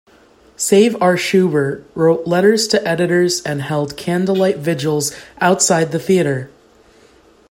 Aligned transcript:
Save 0.57 0.99
Our 0.99 1.15
Shubert 1.15 1.83
wrote 1.93 2.25
letters 2.25 2.67
to 2.69 2.87
editors 2.87 3.39
and 3.43 3.61
held 3.61 3.97
candlelight 3.97 4.57
vigils 4.57 5.13
outside 5.39 5.91
the 5.91 5.99
theater. 5.99 6.49